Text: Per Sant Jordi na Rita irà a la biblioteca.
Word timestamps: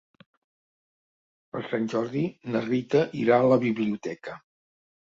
Per 1.53 1.61
Sant 1.67 1.85
Jordi 1.95 2.25
na 2.55 2.65
Rita 2.71 3.07
irà 3.25 3.39
a 3.45 3.49
la 3.55 3.63
biblioteca. 3.69 4.41